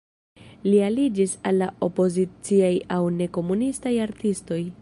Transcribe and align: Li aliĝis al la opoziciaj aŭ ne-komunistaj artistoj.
Li 0.67 0.79
aliĝis 0.85 1.35
al 1.51 1.59
la 1.63 1.69
opoziciaj 1.89 2.73
aŭ 2.97 3.01
ne-komunistaj 3.21 3.97
artistoj. 4.11 4.65